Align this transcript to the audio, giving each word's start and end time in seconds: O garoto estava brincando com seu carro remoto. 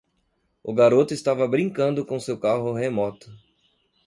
O 0.63 0.73
garoto 0.73 1.13
estava 1.13 1.47
brincando 1.47 2.03
com 2.03 2.19
seu 2.19 2.39
carro 2.39 2.73
remoto. 2.73 3.31